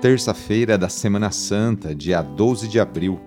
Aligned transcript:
terça-feira 0.00 0.78
da 0.78 0.88
Semana 0.88 1.32
Santa, 1.32 1.92
dia 1.92 2.22
12 2.22 2.68
de 2.68 2.78
abril. 2.78 3.20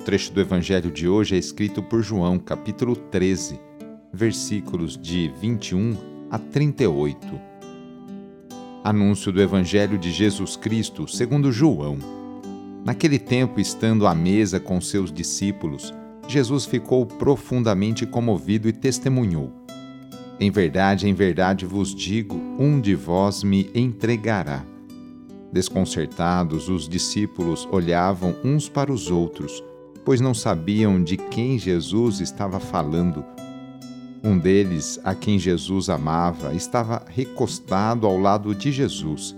O 0.00 0.04
trecho 0.04 0.32
do 0.32 0.40
Evangelho 0.40 0.88
de 0.88 1.08
hoje 1.08 1.34
é 1.34 1.38
escrito 1.38 1.82
por 1.82 2.00
João, 2.00 2.38
capítulo 2.38 2.94
13, 2.94 3.58
versículos 4.12 4.96
de 4.96 5.32
21 5.40 5.96
a 6.30 6.38
38. 6.38 7.40
Anúncio 8.84 9.32
do 9.32 9.42
Evangelho 9.42 9.98
de 9.98 10.12
Jesus 10.12 10.54
Cristo 10.54 11.08
segundo 11.08 11.50
João. 11.50 11.98
Naquele 12.84 13.18
tempo, 13.18 13.58
estando 13.58 14.06
à 14.06 14.14
mesa 14.14 14.60
com 14.60 14.80
seus 14.80 15.12
discípulos, 15.12 15.92
Jesus 16.28 16.64
ficou 16.64 17.04
profundamente 17.04 18.06
comovido 18.06 18.68
e 18.68 18.72
testemunhou: 18.72 19.52
Em 20.38 20.52
verdade, 20.52 21.08
em 21.08 21.14
verdade 21.14 21.66
vos 21.66 21.92
digo, 21.92 22.36
um 22.60 22.80
de 22.80 22.94
vós 22.94 23.42
me 23.42 23.68
entregará. 23.74 24.71
Desconcertados, 25.52 26.70
os 26.70 26.88
discípulos 26.88 27.68
olhavam 27.70 28.34
uns 28.42 28.70
para 28.70 28.90
os 28.90 29.10
outros, 29.10 29.62
pois 30.02 30.18
não 30.18 30.32
sabiam 30.32 31.02
de 31.04 31.18
quem 31.18 31.58
Jesus 31.58 32.20
estava 32.20 32.58
falando. 32.58 33.22
Um 34.24 34.38
deles, 34.38 34.98
a 35.04 35.14
quem 35.14 35.38
Jesus 35.38 35.90
amava, 35.90 36.54
estava 36.54 37.04
recostado 37.06 38.06
ao 38.06 38.16
lado 38.18 38.54
de 38.54 38.72
Jesus. 38.72 39.36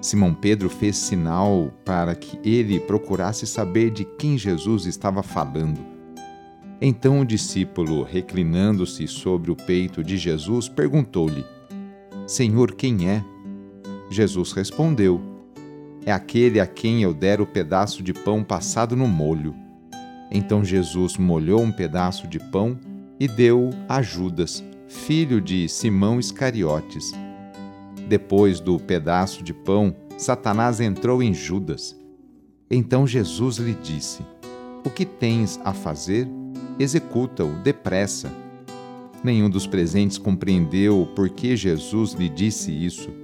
Simão 0.00 0.32
Pedro 0.32 0.70
fez 0.70 0.96
sinal 0.96 1.70
para 1.84 2.14
que 2.14 2.38
ele 2.42 2.80
procurasse 2.80 3.46
saber 3.46 3.90
de 3.90 4.04
quem 4.04 4.38
Jesus 4.38 4.86
estava 4.86 5.22
falando. 5.22 5.78
Então 6.80 7.20
o 7.20 7.24
discípulo, 7.24 8.02
reclinando-se 8.02 9.06
sobre 9.06 9.50
o 9.50 9.56
peito 9.56 10.02
de 10.02 10.16
Jesus, 10.16 10.68
perguntou-lhe: 10.70 11.44
Senhor, 12.26 12.72
quem 12.74 13.10
é? 13.10 13.22
Jesus 14.10 14.52
respondeu: 14.52 15.33
é 16.06 16.12
aquele 16.12 16.60
a 16.60 16.66
quem 16.66 17.02
eu 17.02 17.14
der 17.14 17.40
o 17.40 17.46
pedaço 17.46 18.02
de 18.02 18.12
pão 18.12 18.44
passado 18.44 18.94
no 18.94 19.08
molho. 19.08 19.54
Então 20.30 20.64
Jesus 20.64 21.16
molhou 21.16 21.62
um 21.62 21.72
pedaço 21.72 22.26
de 22.26 22.38
pão 22.38 22.78
e 23.18 23.26
deu 23.28 23.70
a 23.88 24.02
Judas, 24.02 24.62
filho 24.88 25.40
de 25.40 25.68
Simão 25.68 26.18
Iscariotes. 26.18 27.12
Depois 28.08 28.60
do 28.60 28.78
pedaço 28.78 29.42
de 29.42 29.54
pão, 29.54 29.94
Satanás 30.18 30.80
entrou 30.80 31.22
em 31.22 31.32
Judas. 31.32 31.96
Então 32.70 33.06
Jesus 33.06 33.56
lhe 33.56 33.74
disse: 33.74 34.22
O 34.84 34.90
que 34.90 35.06
tens 35.06 35.60
a 35.64 35.72
fazer? 35.72 36.28
Executa-o 36.78 37.52
depressa. 37.62 38.30
Nenhum 39.22 39.48
dos 39.48 39.66
presentes 39.66 40.18
compreendeu 40.18 41.08
por 41.16 41.30
que 41.30 41.56
Jesus 41.56 42.12
lhe 42.12 42.28
disse 42.28 42.70
isso. 42.70 43.23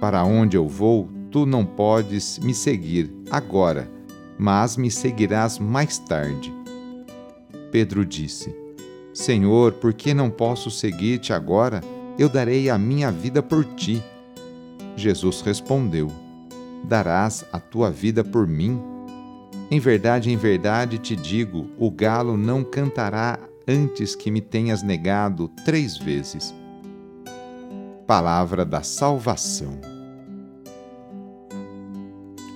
para 0.00 0.24
onde 0.24 0.56
eu 0.56 0.66
vou, 0.66 1.08
tu 1.30 1.44
não 1.44 1.64
podes 1.64 2.38
me 2.38 2.54
seguir 2.54 3.12
agora, 3.30 3.90
mas 4.38 4.76
me 4.76 4.90
seguirás 4.90 5.58
mais 5.58 5.98
tarde. 5.98 6.52
Pedro 7.70 8.04
disse: 8.04 8.54
Senhor, 9.12 9.72
por 9.72 9.92
que 9.92 10.14
não 10.14 10.30
posso 10.30 10.70
seguir-te 10.70 11.32
agora? 11.32 11.80
Eu 12.18 12.28
darei 12.28 12.70
a 12.70 12.78
minha 12.78 13.10
vida 13.10 13.42
por 13.42 13.64
ti. 13.64 14.02
Jesus 14.96 15.40
respondeu: 15.40 16.10
Darás 16.84 17.44
a 17.52 17.58
tua 17.58 17.90
vida 17.90 18.24
por 18.24 18.46
mim? 18.46 18.80
Em 19.70 19.78
verdade, 19.78 20.30
em 20.30 20.36
verdade 20.36 20.98
te 20.98 21.14
digo: 21.14 21.68
o 21.78 21.90
galo 21.90 22.36
não 22.36 22.64
cantará 22.64 23.38
antes 23.66 24.14
que 24.14 24.30
me 24.30 24.40
tenhas 24.40 24.82
negado 24.82 25.48
três 25.64 25.98
vezes 25.98 26.54
palavra 28.08 28.64
da 28.64 28.82
salvação. 28.82 29.78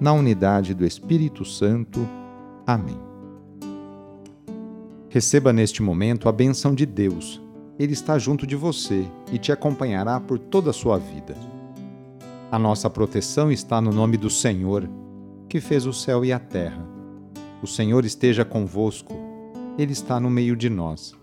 na 0.00 0.12
unidade 0.12 0.74
do 0.74 0.84
Espírito 0.84 1.44
Santo. 1.44 2.06
Amém. 2.66 2.98
Receba 5.08 5.52
neste 5.52 5.82
momento 5.82 6.28
a 6.28 6.32
benção 6.32 6.74
de 6.74 6.84
Deus. 6.84 7.40
Ele 7.78 7.92
está 7.92 8.18
junto 8.18 8.46
de 8.46 8.56
você 8.56 9.06
e 9.32 9.38
te 9.38 9.52
acompanhará 9.52 10.20
por 10.20 10.38
toda 10.38 10.70
a 10.70 10.74
sua 10.74 10.98
vida. 10.98 11.36
A 12.50 12.58
nossa 12.58 12.88
proteção 12.88 13.50
está 13.50 13.80
no 13.80 13.92
nome 13.92 14.16
do 14.16 14.30
Senhor, 14.30 14.88
que 15.48 15.60
fez 15.60 15.86
o 15.86 15.92
céu 15.92 16.24
e 16.24 16.32
a 16.32 16.38
terra. 16.38 16.86
O 17.62 17.66
Senhor 17.66 18.04
esteja 18.04 18.44
convosco, 18.44 19.14
Ele 19.78 19.92
está 19.92 20.20
no 20.20 20.30
meio 20.30 20.54
de 20.54 20.68
nós. 20.68 21.14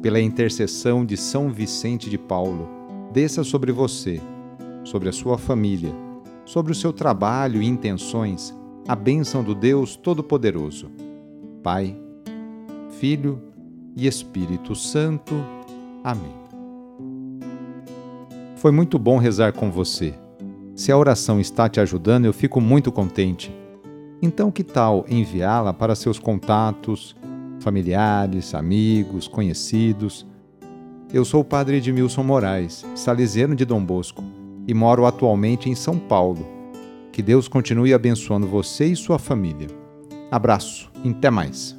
Pela 0.00 0.20
intercessão 0.20 1.04
de 1.04 1.16
São 1.16 1.50
Vicente 1.50 2.08
de 2.08 2.18
Paulo, 2.18 2.68
desça 3.12 3.44
sobre 3.44 3.72
você, 3.72 4.20
sobre 4.84 5.08
a 5.08 5.12
sua 5.12 5.36
família, 5.36 5.94
sobre 6.44 6.72
o 6.72 6.74
seu 6.74 6.92
trabalho 6.92 7.62
e 7.62 7.66
intenções, 7.66 8.54
a 8.86 8.94
bênção 8.94 9.42
do 9.42 9.54
Deus 9.54 9.96
Todo-Poderoso. 9.96 10.90
Pai, 11.62 11.96
Filho 12.98 13.40
e 13.96 14.06
Espírito 14.06 14.74
Santo. 14.74 15.34
Amém. 16.02 16.34
Foi 18.56 18.70
muito 18.70 18.98
bom 18.98 19.18
rezar 19.18 19.52
com 19.52 19.70
você. 19.70 20.14
Se 20.74 20.90
a 20.90 20.98
oração 20.98 21.40
está 21.40 21.68
te 21.68 21.80
ajudando, 21.80 22.24
eu 22.24 22.32
fico 22.32 22.60
muito 22.60 22.90
contente. 22.90 23.54
Então, 24.20 24.50
que 24.50 24.64
tal 24.64 25.04
enviá-la 25.08 25.72
para 25.72 25.94
seus 25.94 26.18
contatos, 26.18 27.14
familiares, 27.60 28.54
amigos, 28.54 29.28
conhecidos? 29.28 30.26
Eu 31.12 31.24
sou 31.24 31.42
o 31.42 31.44
padre 31.44 31.76
Edmilson 31.76 32.22
Moraes, 32.22 32.84
salesiano 32.94 33.54
de 33.54 33.64
Dom 33.64 33.84
Bosco, 33.84 34.24
e 34.66 34.74
moro 34.74 35.06
atualmente 35.06 35.68
em 35.68 35.74
São 35.74 35.98
Paulo. 35.98 36.46
Que 37.12 37.22
Deus 37.22 37.48
continue 37.48 37.94
abençoando 37.94 38.46
você 38.46 38.86
e 38.86 38.96
sua 38.96 39.18
família. 39.18 39.68
Abraço, 40.30 40.90
até 41.04 41.30
mais. 41.30 41.76